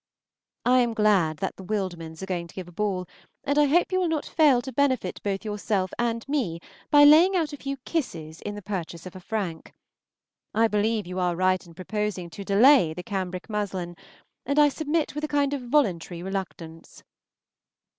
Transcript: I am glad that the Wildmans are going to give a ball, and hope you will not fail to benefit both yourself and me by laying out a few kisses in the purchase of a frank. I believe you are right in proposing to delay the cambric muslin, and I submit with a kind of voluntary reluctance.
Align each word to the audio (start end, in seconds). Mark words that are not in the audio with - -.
I 0.65 0.79
am 0.79 0.95
glad 0.95 1.37
that 1.37 1.57
the 1.57 1.63
Wildmans 1.63 2.23
are 2.23 2.25
going 2.25 2.47
to 2.47 2.55
give 2.55 2.67
a 2.67 2.71
ball, 2.71 3.07
and 3.43 3.55
hope 3.55 3.91
you 3.91 3.99
will 3.99 4.07
not 4.07 4.25
fail 4.25 4.59
to 4.63 4.71
benefit 4.73 5.21
both 5.21 5.45
yourself 5.45 5.93
and 5.99 6.27
me 6.27 6.59
by 6.89 7.03
laying 7.03 7.35
out 7.35 7.53
a 7.53 7.57
few 7.57 7.77
kisses 7.85 8.41
in 8.41 8.55
the 8.55 8.63
purchase 8.63 9.05
of 9.05 9.15
a 9.15 9.19
frank. 9.19 9.75
I 10.55 10.67
believe 10.67 11.05
you 11.05 11.19
are 11.19 11.35
right 11.35 11.63
in 11.63 11.75
proposing 11.75 12.31
to 12.31 12.43
delay 12.43 12.95
the 12.95 13.03
cambric 13.03 13.47
muslin, 13.47 13.95
and 14.43 14.57
I 14.57 14.69
submit 14.69 15.13
with 15.13 15.23
a 15.23 15.27
kind 15.27 15.53
of 15.53 15.61
voluntary 15.61 16.23
reluctance. 16.23 17.03